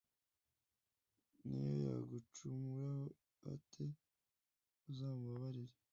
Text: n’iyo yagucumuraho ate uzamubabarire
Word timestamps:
n’iyo 1.47 1.87
yagucumuraho 1.95 3.05
ate 3.53 3.85
uzamubabarire 4.89 5.75